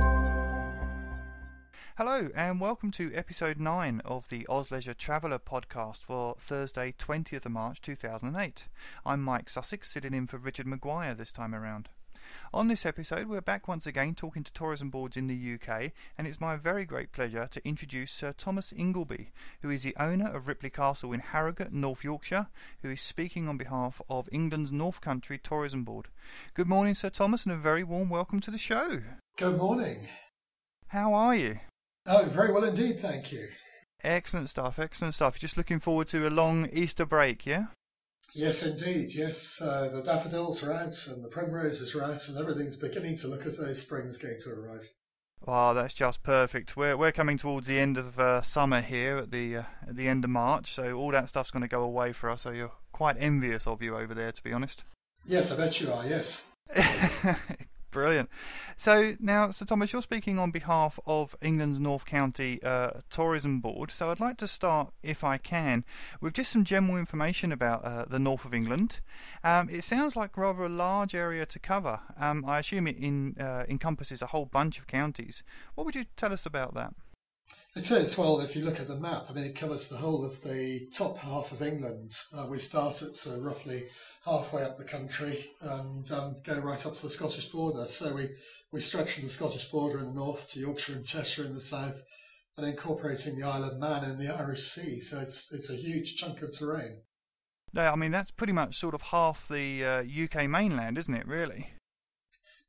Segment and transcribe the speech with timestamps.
[1.98, 7.48] Hello, and welcome to episode 9 of the Oz Leisure Traveller podcast for Thursday, 20th
[7.48, 8.66] of March 2008.
[9.08, 11.90] I'm Mike Sussex, sitting in for Richard Maguire this time around.
[12.54, 16.28] On this episode, we're back once again talking to tourism boards in the UK, and
[16.28, 19.32] it's my very great pleasure to introduce Sir Thomas Ingleby,
[19.62, 22.48] who is the owner of Ripley Castle in Harrogate, North Yorkshire,
[22.82, 26.08] who is speaking on behalf of England's North Country Tourism Board.
[26.54, 29.02] Good morning, Sir Thomas, and a very warm welcome to the show.
[29.38, 30.08] Good morning.
[30.88, 31.60] How are you?
[32.06, 33.48] Oh, very well indeed, thank you.
[34.04, 35.40] Excellent stuff, excellent stuff.
[35.40, 37.66] Just looking forward to a long Easter break, yeah?
[38.34, 39.14] Yes, indeed.
[39.14, 43.28] Yes, uh, the daffodils are out and the primroses are out, and everything's beginning to
[43.28, 44.90] look as though spring's going to arrive.
[45.46, 46.76] Wow, that's just perfect.
[46.76, 50.08] We're we're coming towards the end of uh, summer here at the uh, at the
[50.08, 52.42] end of March, so all that stuff's going to go away for us.
[52.42, 54.84] So you're quite envious of you over there, to be honest.
[55.26, 56.06] Yes, I bet you are.
[56.06, 56.54] Yes.
[57.98, 58.30] Brilliant.
[58.76, 63.90] So now, Sir Thomas, you're speaking on behalf of England's North Country uh, Tourism Board.
[63.90, 65.84] So I'd like to start, if I can,
[66.22, 69.00] with just some general information about uh, the north of England.
[69.44, 72.02] Um, it sounds like rather a large area to cover.
[72.20, 75.42] Um, I assume it in, uh, encompasses a whole bunch of counties.
[75.74, 76.94] What would you tell us about that?
[77.78, 78.18] It is.
[78.18, 80.88] Well, if you look at the map, I mean, it covers the whole of the
[80.92, 82.12] top half of England.
[82.36, 83.86] Uh, we start at so roughly
[84.26, 87.86] halfway up the country and um, go right up to the Scottish border.
[87.86, 88.30] So we,
[88.72, 91.60] we stretch from the Scottish border in the north to Yorkshire and Cheshire in the
[91.60, 92.04] south,
[92.58, 95.00] and incorporating the Isle of Man in the Irish Sea.
[95.00, 97.04] So it's it's a huge chunk of terrain.
[97.74, 101.28] No, I mean that's pretty much sort of half the uh, UK mainland, isn't it?
[101.28, 101.70] Really.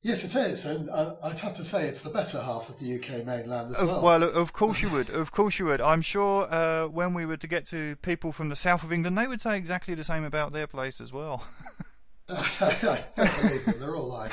[0.02, 2.94] Yes, it is, and uh, I'd have to say it's the better half of the
[2.94, 4.02] UK mainland as well.
[4.02, 5.10] Well, of course you would.
[5.10, 5.80] Of course you would.
[5.80, 9.18] I'm sure uh, when we were to get to people from the south of England,
[9.18, 11.42] they would say exactly the same about their place as well.
[12.28, 13.80] I don't believe them.
[13.80, 14.32] They're all like.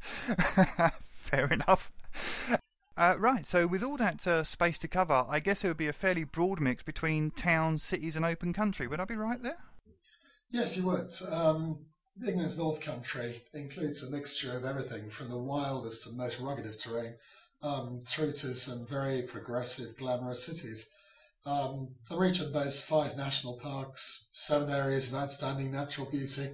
[1.10, 1.90] Fair enough.
[2.98, 5.86] Uh, right, so with all that uh, space to cover, I guess it would be
[5.86, 8.86] a fairly broad mix between towns, cities, and open country.
[8.86, 9.58] Would I be right there?
[10.50, 11.12] Yes, you would.
[11.30, 11.78] Um,
[12.26, 16.76] England's North Country includes a mixture of everything from the wildest and most rugged of
[16.76, 17.14] terrain
[17.62, 20.90] um, through to some very progressive, glamorous cities.
[21.46, 26.50] Um, the region boasts five national parks, seven areas of outstanding natural beauty,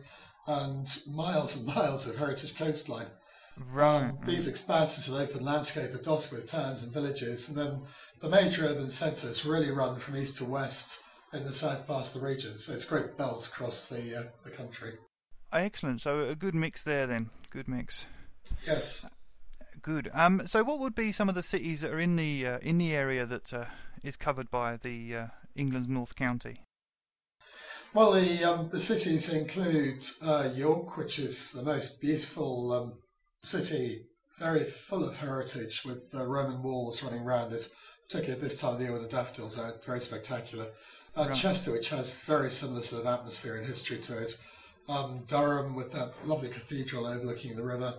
[0.47, 3.11] and miles and miles of heritage coastline.
[3.57, 4.09] Right.
[4.09, 7.87] Um, these expanses of open landscape are dotted with towns and villages, and then
[8.21, 10.99] the major urban centres really run from east to west
[11.33, 12.59] in the south part of the region.
[12.59, 14.99] So it's a great belt across the uh, the country.
[15.53, 16.01] Excellent.
[16.01, 17.31] So a good mix there then.
[17.51, 18.07] Good mix.
[18.67, 19.09] Yes.
[19.83, 20.11] Good.
[20.13, 20.47] Um.
[20.47, 22.95] So what would be some of the cities that are in the uh, in the
[22.95, 23.67] area that uh,
[24.03, 26.61] is covered by the uh, England's North Country?
[27.93, 32.99] Well, the um, the cities include uh, York, which is the most beautiful um,
[33.43, 34.07] city,
[34.39, 37.69] very full of heritage, with Roman walls running around it.
[38.09, 40.67] Particularly at this time of the year when the daffodils are very spectacular.
[41.17, 41.35] Uh, right.
[41.35, 44.39] Chester, which has very similar sort of atmosphere and history to it
[44.89, 47.95] um, Durham with that lovely cathedral overlooking the river,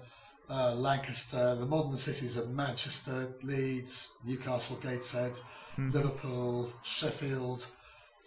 [0.49, 5.91] uh, Lancaster, the modern cities of Manchester, Leeds, Newcastle, Gateshead, mm-hmm.
[5.91, 7.65] Liverpool, Sheffield.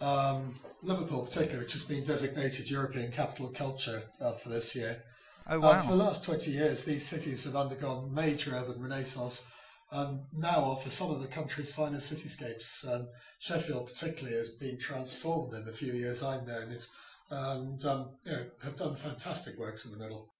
[0.01, 5.03] Um, Liverpool, particularly, which has been designated European Capital of Culture uh, for this year.
[5.47, 5.79] Oh, wow.
[5.79, 9.47] Um, for the last 20 years, these cities have undergone major urban renaissance
[9.91, 12.87] and now offer some of the country's finest cityscapes.
[12.87, 13.07] Um,
[13.39, 16.87] Sheffield, particularly, has been transformed in the few years I've known it
[17.29, 20.33] and um, you know, have done fantastic works in the middle.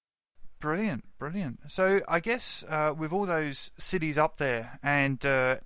[0.59, 1.59] Brilliant, brilliant.
[1.69, 5.57] So I guess uh, with all those cities up there and uh,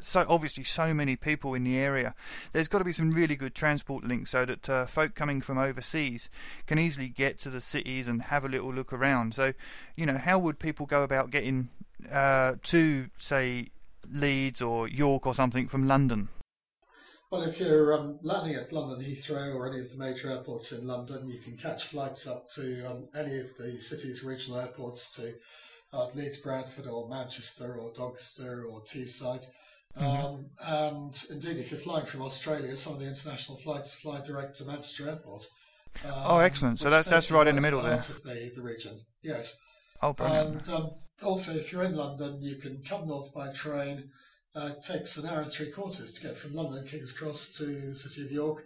[0.00, 2.14] so obviously so many people in the area,
[2.52, 5.58] there's got to be some really good transport links so that uh, folk coming from
[5.58, 6.30] overseas
[6.66, 9.34] can easily get to the cities and have a little look around.
[9.34, 9.52] So,
[9.96, 11.68] you know, how would people go about getting
[12.10, 13.68] uh, to say
[14.10, 16.28] Leeds or York or something from London?
[17.32, 20.86] Well, if you're um, landing at London Heathrow or any of the major airports in
[20.86, 25.32] London, you can catch flights up to um, any of the city's regional airports to
[25.94, 29.46] uh, Leeds, Bradford, or Manchester, or Doncaster, or Teesside.
[29.98, 30.04] Mm-hmm.
[30.04, 34.58] Um, and indeed, if you're flying from Australia, some of the international flights fly direct
[34.58, 35.46] to Manchester Airport.
[36.04, 36.80] oh, excellent!
[36.80, 37.94] So that's that's right in the middle there.
[37.94, 39.58] Of the, the region, yes.
[40.02, 40.68] Oh, brilliant!
[40.68, 40.90] And um,
[41.22, 44.10] also, if you're in London, you can come north by train
[44.54, 47.94] uh, takes an hour and three quarters to get from London, King's Cross, to the
[47.94, 48.64] city of York,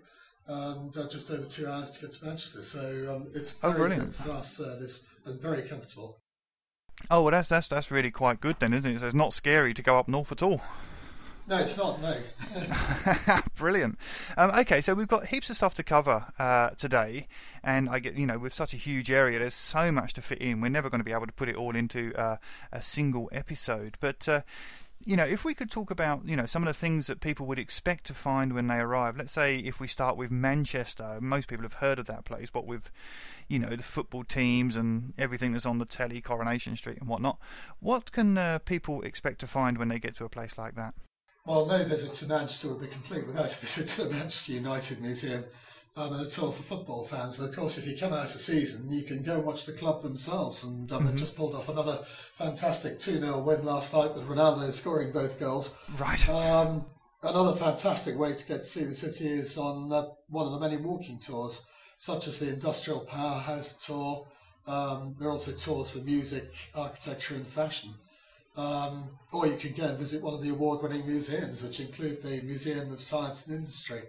[0.48, 2.62] and uh, just over two hours to get to Manchester.
[2.62, 6.20] So um, it's oh, very oh, good, fast service and very comfortable.
[7.10, 8.98] Oh well, that's that's that's really quite good then, isn't it?
[9.00, 10.60] So it's not scary to go up north at all.
[11.48, 12.02] No, it's not.
[12.02, 12.12] No.
[13.56, 14.00] Brilliant.
[14.36, 17.28] Um, okay, so we've got heaps of stuff to cover uh, today,
[17.62, 20.38] and I get you know with such a huge area, there's so much to fit
[20.38, 20.60] in.
[20.60, 22.38] We're never going to be able to put it all into uh,
[22.72, 24.28] a single episode, but.
[24.28, 24.40] Uh,
[25.04, 27.46] you know, if we could talk about, you know, some of the things that people
[27.46, 29.16] would expect to find when they arrive.
[29.16, 32.66] Let's say if we start with Manchester, most people have heard of that place, but
[32.66, 32.90] with,
[33.48, 37.38] you know, the football teams and everything that's on the telly, Coronation Street and whatnot.
[37.80, 40.94] What can uh, people expect to find when they get to a place like that?
[41.44, 45.00] Well, no visit to Manchester would be complete without a visit to the Manchester United
[45.00, 45.44] Museum
[45.96, 47.40] um, and a tour for football fans.
[47.40, 50.02] And of course, if you come out of season, you can go watch the club
[50.02, 50.62] themselves.
[50.62, 51.06] And um, Mhm.
[51.06, 52.02] they've just pulled off another
[52.34, 55.74] fantastic 2 0 win last night with Ronaldo scoring both goals.
[55.98, 56.28] Right.
[56.28, 56.84] Um,
[57.22, 60.58] another fantastic way to get to see the city is on uh, one of the
[60.58, 61.62] many walking tours,
[61.96, 64.22] such as the Industrial Powerhouse Tour.
[64.66, 66.44] Um, there are also tours for music,
[66.74, 67.94] architecture, and fashion.
[68.56, 72.22] Um, or you can go and visit one of the award winning museums, which include
[72.22, 74.02] the Museum of Science and Industry.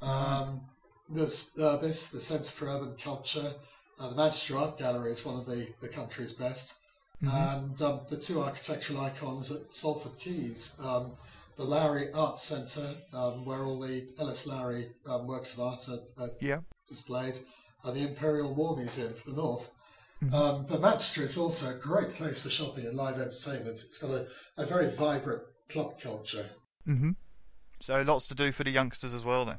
[0.00, 0.62] Um,
[1.08, 3.54] there's Urbis, the Centre for Urban Culture.
[3.98, 6.78] Uh, the Manchester Art Gallery is one of the, the country's best.
[7.22, 7.32] Mhm.
[7.32, 11.12] And um, the two architectural icons at Salford Quays, um,
[11.56, 14.46] the Lowry Arts Centre, um, where all the L.S.
[14.46, 16.60] Lowry um, works of art are, are Yeah.
[16.88, 17.38] displayed,
[17.84, 19.70] and the Imperial War Museum for the North.
[20.22, 20.34] Mhm.
[20.34, 23.80] Um, but Manchester is also a great place for shopping and live entertainment.
[23.84, 24.26] It's got a,
[24.56, 26.50] a very vibrant club culture.
[26.84, 27.12] hmm
[27.80, 29.58] So lots to do for the youngsters as well then.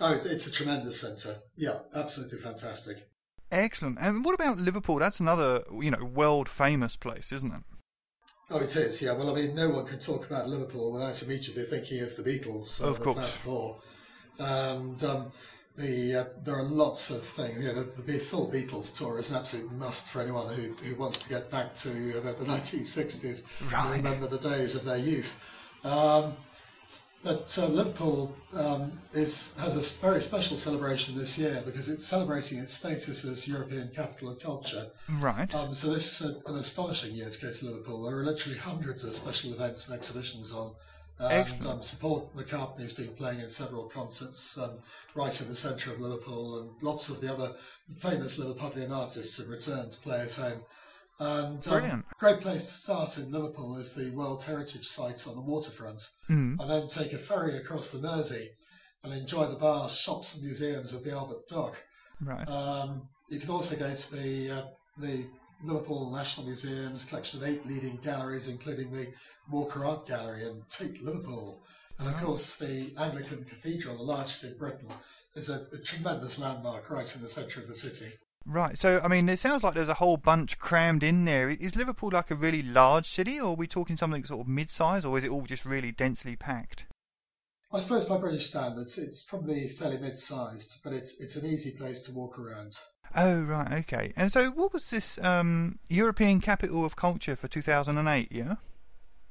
[0.00, 1.36] Oh, it's a tremendous centre.
[1.56, 3.08] Yeah, absolutely fantastic.
[3.50, 3.98] Excellent.
[4.00, 4.98] And what about Liverpool?
[4.98, 7.62] That's another, you know, world famous place, isn't it?
[8.50, 9.02] Oh, it is.
[9.02, 9.12] Yeah.
[9.12, 12.82] Well, I mean, no one can talk about Liverpool without immediately thinking of the Beatles.
[12.82, 13.18] uh, Of the course.
[13.18, 13.80] Fab Four.
[14.38, 15.32] And um,
[15.76, 17.58] the uh, there are lots of things.
[17.60, 20.94] You know, the, the full Beatles tour is an absolute must for anyone who, who
[20.94, 23.96] wants to get back to uh, the, the 1960s Right.
[23.96, 25.38] and remember the days of their youth.
[25.84, 26.34] Um,
[27.24, 32.58] but uh, Liverpool um, is has a very special celebration this year because it's celebrating
[32.58, 34.86] its status as European capital of culture.
[35.20, 35.52] Right.
[35.54, 38.04] Um, so this is a, an astonishing year to go to Liverpool.
[38.04, 40.74] There are literally hundreds of special events and exhibitions on.
[41.20, 41.66] And Excellent.
[41.66, 44.78] um, Sir Paul McCartney's been playing in several concerts um,
[45.16, 47.52] right in the centre of Liverpool, and lots of the other
[47.96, 50.62] famous Liverpudlian artists have returned to play at home.
[51.20, 55.42] And um, great place to start in Liverpool is the World Heritage Sites on the
[55.42, 56.60] waterfront, Mm.
[56.60, 58.50] and then take a ferry across the Mersey
[59.02, 61.80] and enjoy the bars, shops, and museums of the Albert Dock.
[62.20, 62.48] Right.
[62.48, 64.62] Um, you can also go to the uh,
[64.98, 65.26] the
[65.64, 69.12] Liverpool National Museum's collection of eight leading galleries, including the
[69.50, 71.64] Walker Art Gallery and Tate Liverpool.
[71.98, 72.20] And of Wow.
[72.26, 74.92] course, the Anglican Cathedral, the largest in Britain,
[75.34, 78.12] is a, a tremendous landmark right in the centre of the city.
[78.48, 78.78] Right.
[78.78, 81.50] So, I mean, it sounds like there's a whole bunch crammed in there.
[81.50, 85.04] Is Liverpool like a really large city, or are we talking something sort of mid-size,
[85.04, 86.86] or is it all just really densely packed?
[87.70, 92.00] I suppose by British standards, it's probably fairly mid-sized, but it's it's an easy place
[92.02, 92.72] to walk around.
[93.14, 93.72] Oh, right.
[93.80, 94.14] Okay.
[94.16, 98.28] And so, what was this um, European Capital of Culture for 2008?
[98.32, 98.54] Yeah.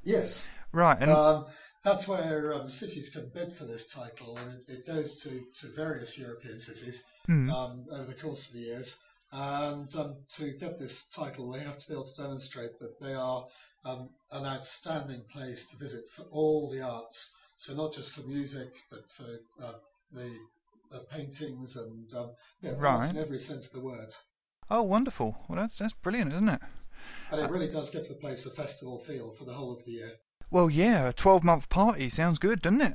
[0.03, 1.01] Yes, Right.
[1.01, 1.45] And Um,
[1.83, 5.29] that's where um, cities can bid for this title, and it, it goes to,
[5.59, 8.99] to various European cities mm, um, over the course of the years.
[9.31, 13.13] And um, to get this title, they have to be able to demonstrate that they
[13.13, 13.45] are
[13.83, 17.35] um, an outstanding place to visit for all the arts.
[17.57, 19.25] So not just for music, but for
[19.63, 19.73] uh,
[20.11, 20.31] the
[20.93, 24.13] uh, paintings and um, yeah, arts in every sense of the word.
[24.69, 25.35] oh, wonderful.
[25.47, 26.61] Well, that's that's brilliant, isn't it?
[27.31, 29.91] And it really does give the place a festival feel for the whole of the
[29.91, 30.11] year.
[30.49, 31.09] Well, yeah.
[31.09, 32.93] A 12-month party sounds good, doesn't it?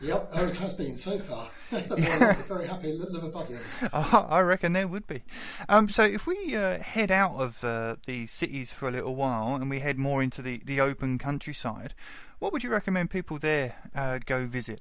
[0.00, 1.48] Yep, oh, it has been so far.
[1.80, 3.88] There are lots of very happy Li- Liverpudlians.
[4.30, 5.22] I reckon there would be.
[5.68, 9.54] Um, so if we uh, head out of uh, the cities for a little while
[9.54, 11.94] and we head more into the, the open countryside,
[12.38, 14.80] what would you recommend people there uh, go visit?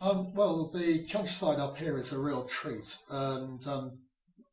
[0.00, 3.98] Um, well, the countryside up here is a real treat, and um,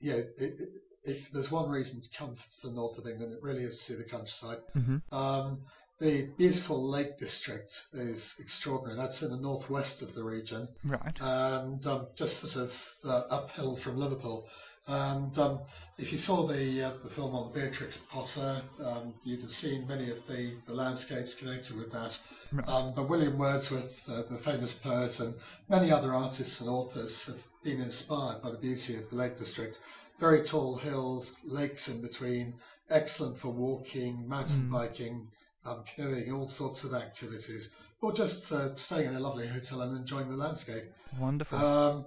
[0.02, 0.70] yeah, it, it,
[1.06, 3.94] if there's one reason to come to the north of England, it really is to
[3.94, 4.58] see the countryside.
[4.78, 5.02] Mhm.
[5.14, 5.62] Um,
[6.00, 8.96] the beautiful Lake District is extraordinary.
[8.96, 11.16] That's in the northwest of the region, Right.
[11.20, 14.48] and um, just sort of uh, uphill from Liverpool.
[14.90, 15.60] And um,
[15.98, 20.10] if you saw the uh, the film on Beatrix Potter, um, you'd have seen many
[20.12, 22.18] of the, the landscapes connected with that.
[22.54, 22.70] Right.
[22.70, 25.34] Um, but William Wordsworth, uh, the famous poet, and
[25.68, 29.78] many other artists and authors have been inspired by the beauty of the Lake District.
[30.20, 32.54] Very tall hills, lakes in between,
[32.90, 34.72] excellent for walking, mountain Mm.
[34.72, 35.28] biking,
[35.68, 39.98] um, canoeing, all sorts of activities, or just for staying in a lovely hotel and
[39.98, 40.86] enjoying the landscape.
[41.20, 41.58] Wonderful.
[41.58, 42.06] Um,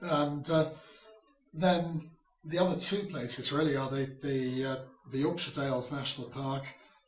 [0.00, 0.70] and uh,
[1.52, 2.10] then
[2.44, 4.76] the other two places really are the the, uh,
[5.10, 6.64] the Yorkshire Dales National Park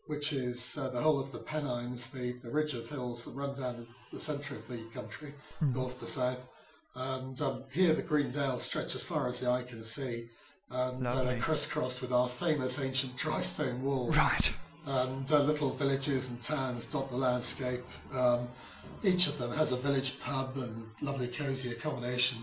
[0.06, 3.54] which is uh, the whole of the Pennines, the, the ridge of hills that run
[3.54, 6.48] down the centre of the country, north to south.
[6.94, 10.28] And um, here the Green Dales stretch as far as the eye can see,
[10.70, 14.16] and uh, they're crisscrossed with our famous ancient dry stone walls.
[14.16, 14.54] Right.
[14.86, 17.84] And uh, little villages and towns dot the landscape.
[18.14, 18.48] Um,
[19.02, 22.38] each of them has a village pub and lovely cosy accommodation.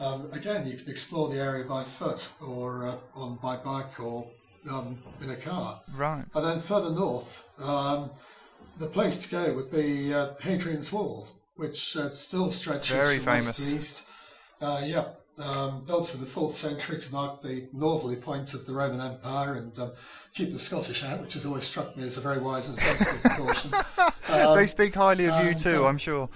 [0.00, 4.26] Um, again, you can explore the area by foot or uh, on by bike or
[4.70, 5.80] um, in a car.
[5.94, 6.24] Right.
[6.34, 8.10] And then further north, um,
[8.78, 13.34] the place to go would be uh, Hadrian's Wall, which uh, still stretches Very from
[13.34, 14.08] west to east.
[14.60, 15.04] Uh, yeah,
[15.38, 19.54] um, built in the fourth century to mark the northerly point of the Roman Empire
[19.54, 19.92] and um,
[20.34, 23.18] keep the Scottish out, which has always struck me as a very wise and sensible
[23.22, 23.72] precaution.
[24.32, 26.28] Um, they speak highly of you too, um, I'm sure.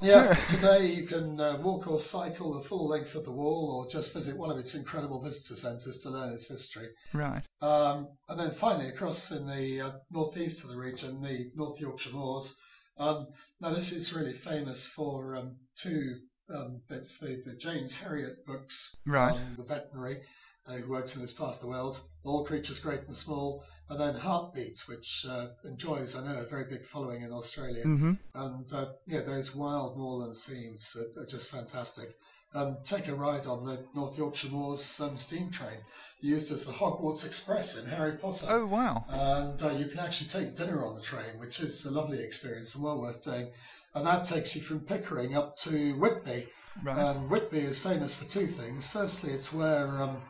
[0.00, 3.90] yeah, today you can uh, walk or cycle the full length of the wall or
[3.90, 6.88] just visit one of its incredible visitor centres to learn its history.
[7.12, 7.42] Right.
[7.60, 12.14] Um, and then finally, across in the uh, northeast of the region, the North Yorkshire
[12.14, 12.60] Moors.
[12.98, 13.28] Um,
[13.60, 16.18] now, this is really famous for um, two
[16.54, 19.34] um, bits the, the James Herriot books, Right.
[19.34, 20.20] um, the veterinary
[20.66, 23.98] uh, who works in this part of the world, All Creatures Great and Small, and
[23.98, 27.82] then Heartbeat, which uh, enjoys, I know, a very big following in Australia.
[27.82, 32.14] hmm And uh, yeah, those wild moorland scenes are, are just fantastic.
[32.54, 35.78] Um, take a ride on the North Yorkshire Moors um, steam train,
[36.20, 38.46] used as the Hogwarts Express in Harry Potter.
[38.50, 39.04] Oh, wow.
[39.08, 42.74] And uh, you can actually take dinner on the train, which is a lovely experience
[42.74, 43.50] and well worth doing.
[43.94, 46.48] And that takes you from Pickering up to Whitby.
[46.82, 46.98] Right.
[46.98, 48.88] And Whitby is famous for two things.
[48.88, 50.22] Firstly, it's where um,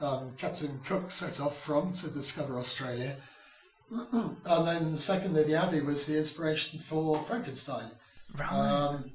[0.00, 3.16] um, Captain Cook set off from to discover Australia.
[4.12, 4.36] and
[4.66, 7.90] then, secondly, the Abbey was the inspiration for Frankenstein.
[8.36, 8.52] right.
[8.52, 9.12] Um,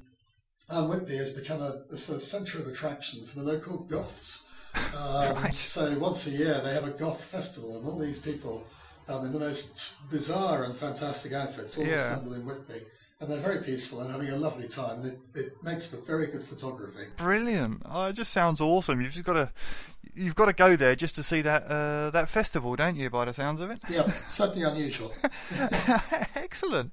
[0.70, 4.50] and Whitby has become a, a sort of centre of attraction for the local goths.
[4.76, 5.54] Um, Right.
[5.54, 8.66] So once a year they have a goth festival, and all these people
[9.08, 11.94] um, in the most bizarre and fantastic outfits all Yeah.
[11.94, 12.82] assemble in Whitby.
[13.20, 15.00] And they're very peaceful and having a lovely time.
[15.00, 17.04] And it, it makes for very good photography.
[17.16, 17.82] Brilliant!
[17.86, 19.00] Oh, it just sounds awesome.
[19.00, 19.52] You've just got to,
[20.14, 23.10] you've got to go there just to see that uh, that festival, don't you?
[23.10, 23.80] By the sounds of it.
[23.88, 25.12] Yeah, certainly unusual.
[26.34, 26.92] Excellent.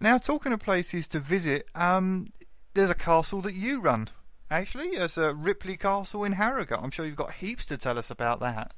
[0.00, 2.32] Now, talking of places to visit, um,
[2.74, 4.08] there's a castle that you run.
[4.50, 6.80] Actually, there's a Ripley Castle in Harrogate.
[6.80, 8.72] I'm sure you've got heaps to tell us about that.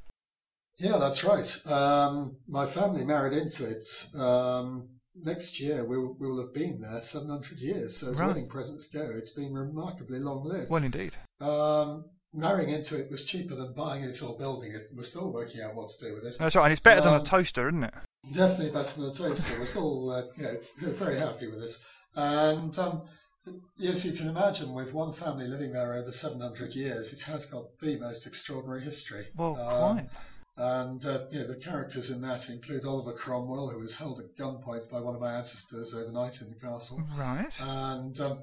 [0.79, 1.67] Yeah, that's right.
[1.71, 3.85] Um, my family married into it.
[4.19, 7.97] Um, next year we will, we will have been there 700 years.
[7.99, 8.29] So as Right.
[8.29, 10.71] wedding presents go, it's been remarkably long lived.
[10.71, 11.13] Well, indeed.
[11.41, 14.89] Um, marrying into it was cheaper than buying it or building it.
[14.95, 16.37] We're still working out what to do with it.
[16.39, 17.95] That's right, and it's better than a Um, toaster, isn't it?
[18.33, 19.59] Definitely better than a toaster.
[19.59, 21.83] We're still uh, you know, very happy with this.
[22.15, 23.03] And um,
[23.77, 27.65] yes, you can imagine with one family living there over 700 years, it has got
[27.81, 29.27] the most extraordinary history.
[29.37, 30.09] Well, Um, quite.
[30.61, 34.37] And uh, you know, the characters in that include Oliver Cromwell, who was held at
[34.37, 37.01] gunpoint by one of my ancestors overnight in the castle.
[37.17, 37.49] Right.
[37.61, 38.43] And um,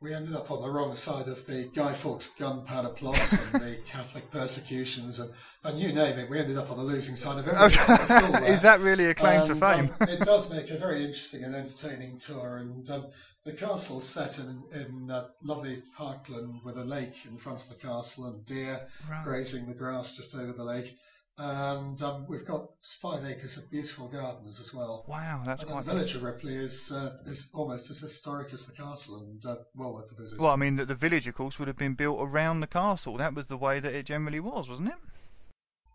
[0.00, 3.20] we ended up on the wrong side of the Guy Fawkes gunpowder plot
[3.52, 5.30] and the Catholic persecutions and,
[5.64, 6.30] and you name it.
[6.30, 7.84] We ended up on the losing side of everything.
[7.88, 8.50] We're still there.
[8.52, 9.90] Is that really a claim to fame?
[10.00, 12.58] um, it does make a very interesting and entertaining tour.
[12.58, 13.06] And um,
[13.44, 17.86] the castle's set in, in uh, lovely parkland with a lake in front of the
[17.86, 19.24] castle and deer Right.
[19.24, 20.96] grazing the grass just over the lake.
[21.40, 25.04] And um, we've got five acres of beautiful gardens as well.
[25.06, 28.74] Wow, that's And the village of Ripley is uh, is almost as historic as the
[28.74, 30.40] castle and uh, well worth a visit.
[30.40, 33.16] Well, I mean, the, the village, of course, would have been built around the castle.
[33.18, 34.96] That was the way that it generally was, wasn't it?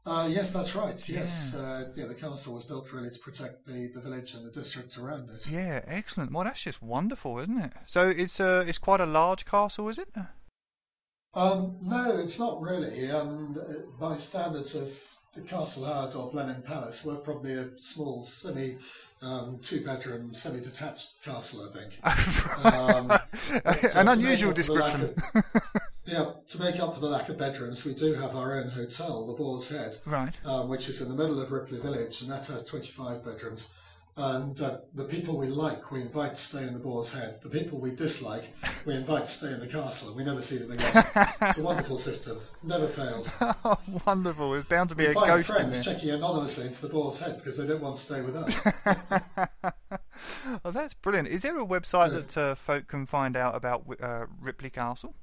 [0.05, 1.09] Uh, yes, that's right.
[1.09, 4.51] Yes, uh, yeah, the castle was built really to protect the, the village and the
[4.51, 5.49] district around it.
[5.49, 6.31] Yeah, excellent.
[6.31, 7.73] Well, that's just wonderful, isn't it?
[7.85, 10.09] So it's uh, it's quite a large castle, is it?
[11.33, 13.09] Um, no, it's not really.
[13.11, 13.57] Um,
[13.99, 18.75] by standards of the Castle Howard or Blenheim Palace, we're probably a small, semi,
[19.21, 21.99] um, two-bedroom, semi-detached castle, I think.
[22.63, 23.27] Um, but,
[23.65, 25.23] uh, An unusual up for the lack description.
[25.35, 28.69] of- yeah, to make up for the lack of bedrooms, we do have our own
[28.69, 30.33] hotel, the Boar's Head, right.
[30.45, 33.73] um, which is in the middle of Ripley Village, and that has 25 bedrooms.
[34.15, 37.41] And uh, the people we like, we invite to stay in the Boar's Head.
[37.41, 38.47] The people we dislike,
[38.85, 41.03] we invite to stay in the castle, and we never see them again.
[41.41, 43.35] it's a wonderful system, never fails.
[43.65, 44.51] Oh, wonderful.
[44.51, 45.93] There's bound to be We a find ghost in friends there.
[45.95, 48.67] checking anonymously into the Boar's Head because they don't want to stay with us.
[50.65, 51.27] oh, that's brilliant.
[51.29, 52.19] Is there a website Yeah.
[52.19, 55.15] that uh, folk can find out about uh, Ripley Castle?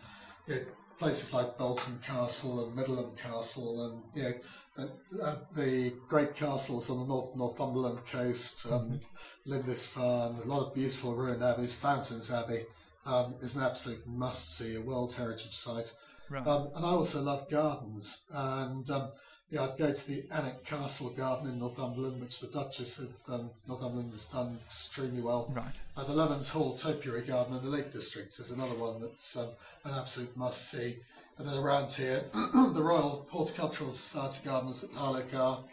[0.98, 4.34] places like Bolton Castle and Middleham Castle, and you know,
[4.78, 9.00] uh, uh, the great castles on the North Northumberland coast, um,
[9.46, 11.74] Lindisfarne, a lot of beautiful ruined abbeys.
[11.74, 12.64] Fountains Abbey
[13.04, 15.92] um, is an absolute must-see, a World Heritage Site.
[16.30, 16.46] Right.
[16.46, 19.08] Um, and I also love gardens, and um,
[19.50, 23.50] yeah, I'd go to the Alnwick Castle Garden in Northumberland, which the Duchess of um,
[23.66, 25.50] Northumberland has done extremely well.
[25.52, 25.64] Right.
[25.96, 29.48] Uh, the Levens Hall Topiary Garden in the Lake District is another one that's um,
[29.84, 30.96] an absolute must-see.
[31.38, 35.64] And then around here, the Royal Horticultural Society Gardens at Harlow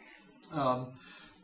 [0.53, 0.87] um,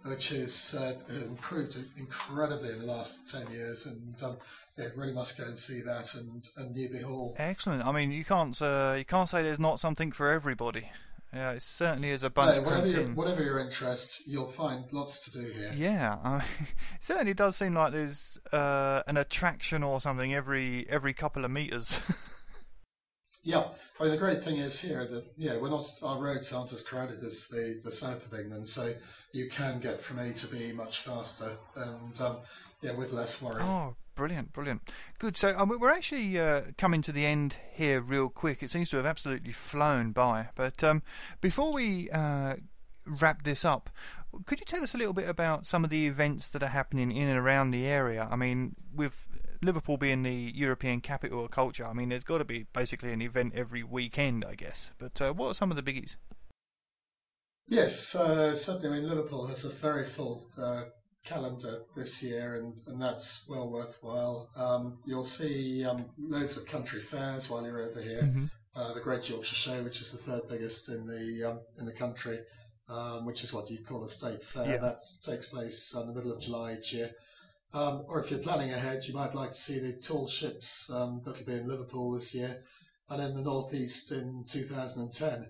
[0.04, 0.94] which has uh,
[1.26, 3.86] improved incredibly in the last 10 years.
[3.86, 4.38] And um,
[4.78, 7.36] yeah, really must go and see that and, and Newby Hall.
[7.38, 7.86] Excellent.
[7.86, 10.90] I mean, you can't uh, you can't say there's not something for everybody.
[11.34, 15.26] Yeah, it certainly is a bunch No, whatever, your, whatever your interest, you'll find lots
[15.26, 15.74] to do here.
[15.76, 20.86] Yeah, I mean, it certainly does seem like there's uh, an attraction or something every
[20.90, 22.00] every couple of meters.
[23.46, 23.66] Yeah,
[24.00, 26.82] I mean the great thing is here that yeah, we're not our roads aren't as
[26.82, 28.94] crowded as the the south of England, so
[29.34, 32.38] you can get from A to B much faster and um,
[32.82, 33.62] yeah, with less worry.
[33.62, 34.82] Oh, brilliant, brilliant.
[35.20, 35.38] Good.
[35.38, 38.64] So um, we're actually uh, coming to the end here real quick.
[38.64, 40.50] It seems to have absolutely flown by.
[40.56, 41.04] But um,
[41.42, 42.56] before we uh,
[43.06, 43.90] wrap this up,
[44.46, 47.12] could you tell us a little bit about some of the events that are happening
[47.12, 48.28] in and around the area?
[48.30, 49.28] I mean, with
[49.62, 53.22] Liverpool being the European capital of culture, I mean, there's got to be basically an
[53.22, 54.92] event every weekend, I guess.
[54.98, 56.18] But uh, what are some of the biggies?
[57.68, 58.98] Yes, uh, certainly.
[58.98, 60.84] I mean Liverpool has a very full uh,
[61.24, 64.50] calendar this year, and, and that's well worthwhile.
[64.56, 68.24] Um, you'll see um, loads of country fairs while you're over here.
[68.24, 68.46] Mm-hmm.
[68.76, 71.92] Uh, the Great Yorkshire Show, which is the third biggest in the um, in the
[71.92, 72.40] country,
[72.90, 74.68] um, which is what you'd call a state fair.
[74.68, 74.78] Yeah.
[74.78, 77.12] That takes place in the middle of July each year.
[77.74, 81.22] Um, or if you're planning ahead, you might like to see the tall ships um,
[81.24, 82.64] that'll be in Liverpool this year,
[83.10, 85.50] and in the northeast in 2010.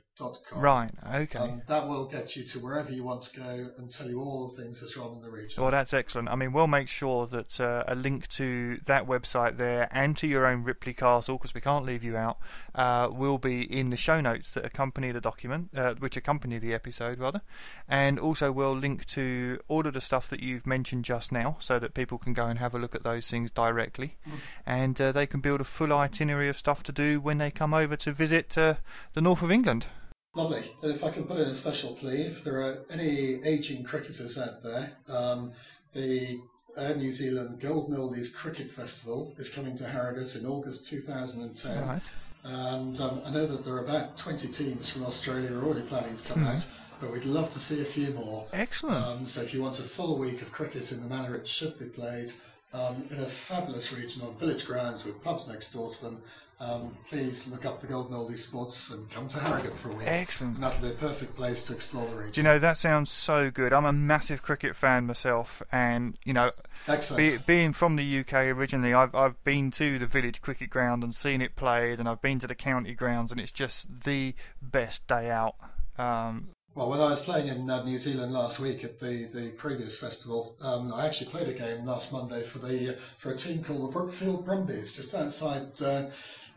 [0.61, 1.39] Right, okay.
[1.39, 4.47] Um, that will get you to wherever you want to go and tell you all
[4.47, 5.61] the things that's wrong in the region.
[5.61, 6.29] Well, that's excellent.
[6.29, 10.27] I mean, we'll make sure that uh, a link to that website there and to
[10.27, 12.37] your own Ripley Castle, because we can't leave you out,
[12.75, 16.75] uh, will be in the show notes that accompany the document, uh, which accompany the
[16.75, 17.41] episode, rather.
[17.87, 21.79] And also, we'll link to all of the stuff that you've mentioned just now, so
[21.79, 24.17] that people can go and have a look at those things directly,
[24.63, 27.73] and uh, they can build a full itinerary of stuff to do when they come
[27.73, 28.75] over to visit uh,
[29.13, 29.87] the north of England.
[30.35, 30.63] Lovely.
[30.81, 34.39] And if I can put in a special plea, if there are any ageing cricketers
[34.39, 35.51] out there, um,
[35.93, 36.39] the
[36.75, 41.87] Air New Zealand Golden Oldies Cricket Festival is coming to Harrogate in August 2010.
[41.87, 42.01] Right.
[42.45, 45.85] And um, I know that there are about 20 teams from Australia who are already
[45.85, 46.51] planning to come Mm-hmm.
[46.51, 48.45] out, but we'd love to see a few more.
[48.53, 49.05] Excellent.
[49.05, 51.77] Um, so if you want a full week of cricket in the manner it should
[51.77, 52.31] be played,
[52.73, 56.21] um, in a fabulous region on village grounds with pubs next door to them,
[56.59, 60.07] um, please look up the Golden Oldies Sports and come to Harrogate for a week.
[60.07, 60.55] Excellent.
[60.55, 62.31] And that'll be a perfect place to explore the region.
[62.31, 63.73] Do you know that sounds so good?
[63.73, 66.51] I'm a massive cricket fan myself, and you know,
[66.87, 67.45] Excellent.
[67.45, 71.13] Be, being from the UK originally, I've I've been to the village cricket ground and
[71.13, 75.05] seen it played, and I've been to the county grounds, and it's just the best
[75.07, 75.55] day out.
[75.97, 79.51] Um, Well, when I was playing in uh, New Zealand last week at the, the
[79.51, 83.61] previous festival, um, I actually played a game last Monday for the for a team
[83.61, 86.05] called the Brookfield Brumbies, just outside uh,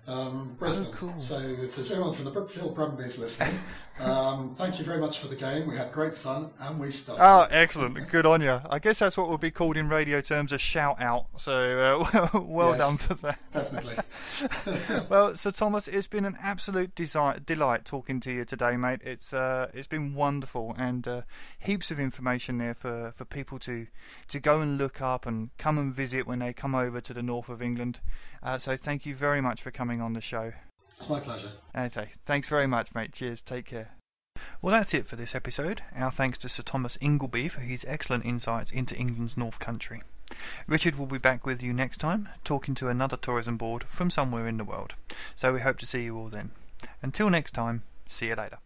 [0.07, 0.87] um, Brisbane.
[0.89, 1.19] Oh, cool.
[1.19, 3.59] So if there's anyone from the Brookfield Brumbies listening,
[3.99, 5.67] um, thank you very much for the game.
[5.67, 7.19] We had great fun and we stuffed.
[7.23, 8.09] Oh, excellent.
[8.11, 8.61] Good on you.
[8.69, 11.27] I guess that's what would be called in radio terms a shout out.
[11.37, 12.79] So uh, well Yes.
[12.79, 13.39] done for that.
[13.53, 15.07] Definitely.
[15.09, 19.01] well, Sir Thomas, it's been an absolute desi- delight talking to you today, mate.
[19.03, 21.23] It's uh, it's been wonderful and uh,
[21.59, 23.87] heaps of information there for, for people to
[24.29, 27.23] to go and look up and come and visit when they come over to the
[27.23, 28.01] north of England.
[28.43, 30.53] Uh, so thank you very much for coming on the show.
[30.97, 31.51] It's my pleasure.
[31.77, 33.13] Okay, thanks very much, mate.
[33.13, 33.43] Cheers.
[33.43, 33.91] Take care.
[34.63, 35.83] Well, that's it for this episode.
[35.95, 40.03] Our thanks to Sir Thomas Ingleby for his excellent insights into England's North Country.
[40.67, 44.49] Richard will be back with you next time, talking to another tourism board from somewhere
[44.49, 44.95] in the world.
[45.35, 46.51] So we hope to see you all then.
[47.03, 48.59] Until next time, see you later.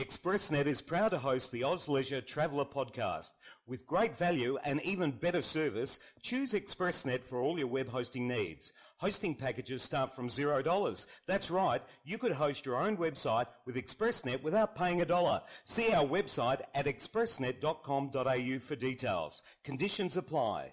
[0.00, 3.32] ExpressNet is proud to host the Oz Leisure Traveller podcast.
[3.66, 8.72] With great value and even better service, choose ExpressNet for all your web hosting needs.
[8.96, 11.06] Hosting packages start from $0.
[11.26, 15.42] That's right, you could host your own website with ExpressNet without paying a dollar.
[15.66, 19.42] See our website at expressnet.com.au for details.
[19.64, 20.72] Conditions apply.